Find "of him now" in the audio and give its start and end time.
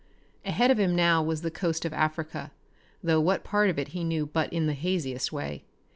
0.71-1.21